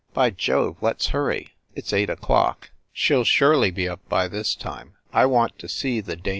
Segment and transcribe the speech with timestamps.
[0.15, 2.71] By Jove, let s hurry it s eight o clock.
[2.91, 4.93] She ll surely be up by this time.
[5.13, 6.29] I want to see the denouement